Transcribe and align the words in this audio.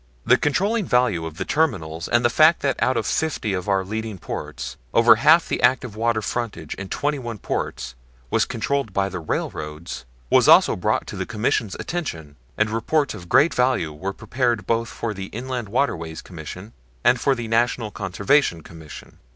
The 0.25 0.35
controlling 0.35 0.85
value 0.87 1.27
of 1.27 1.37
terminals 1.45 2.07
and 2.07 2.25
the 2.25 2.31
fact 2.31 2.61
that 2.61 2.81
out 2.81 2.97
of 2.97 3.05
fifty 3.05 3.53
of 3.53 3.69
our 3.69 3.85
leading 3.85 4.17
ports, 4.17 4.75
over 4.95 5.17
half 5.17 5.47
the 5.47 5.61
active 5.61 5.95
water 5.95 6.23
frontage 6.23 6.73
in 6.73 6.89
twenty 6.89 7.19
one 7.19 7.37
ports 7.37 7.93
was 8.31 8.43
controlled 8.43 8.93
by 8.93 9.09
the 9.09 9.19
railroads, 9.19 10.05
was 10.31 10.47
also 10.47 10.75
brought 10.75 11.05
to 11.05 11.15
the 11.15 11.27
Commission's 11.27 11.75
attention, 11.75 12.35
and 12.57 12.71
reports 12.71 13.13
of 13.13 13.29
great 13.29 13.53
value 13.53 13.93
were 13.93 14.11
prepared 14.11 14.65
both 14.65 14.89
for 14.89 15.13
the 15.13 15.25
Inland 15.27 15.69
Waterways 15.69 16.23
Commission 16.23 16.73
and 17.03 17.21
for 17.21 17.35
the 17.35 17.47
National 17.47 17.91
Conservation 17.91 18.63
Commission. 18.63 19.19